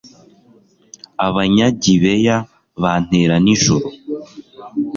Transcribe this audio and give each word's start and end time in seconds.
abanyagibeya 1.27 2.35
bantera 2.81 3.35
nijoro 3.45 3.87